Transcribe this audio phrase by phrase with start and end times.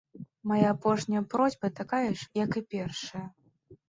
[0.51, 3.23] Мая апошняя просьба такая ж, як і першая.